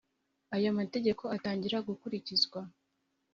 Aya 0.55 0.69
mategeko 0.79 1.23
atangira 1.35 1.77
gukurikizwa 1.87 2.59